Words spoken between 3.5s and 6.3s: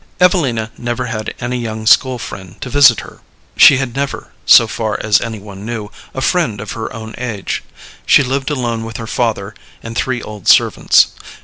she had never, so far as any one knew, a